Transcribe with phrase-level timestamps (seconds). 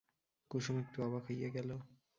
[0.51, 1.69] কুসুম একটু অবাক হইয়া গেল।